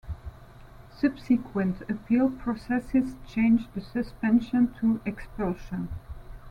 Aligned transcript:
Subsequent 0.95 1.81
appeal 1.83 2.31
processes 2.31 3.13
changed 3.27 3.71
the 3.75 3.81
suspension 3.81 4.73
to 4.79 4.99
expulsion. 5.05 5.89